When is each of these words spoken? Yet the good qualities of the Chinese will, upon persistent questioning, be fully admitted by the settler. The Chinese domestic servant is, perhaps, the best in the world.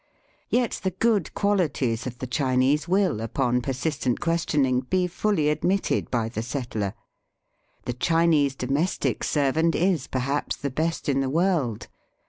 Yet 0.49 0.79
the 0.81 0.89
good 0.89 1.31
qualities 1.35 2.07
of 2.07 2.17
the 2.17 2.25
Chinese 2.25 2.87
will, 2.87 3.21
upon 3.21 3.61
persistent 3.61 4.19
questioning, 4.19 4.79
be 4.79 5.05
fully 5.05 5.47
admitted 5.49 6.09
by 6.09 6.27
the 6.27 6.41
settler. 6.41 6.95
The 7.85 7.93
Chinese 7.93 8.55
domestic 8.55 9.23
servant 9.23 9.75
is, 9.75 10.07
perhaps, 10.07 10.55
the 10.55 10.71
best 10.71 11.07
in 11.07 11.19
the 11.19 11.29
world. 11.29 11.87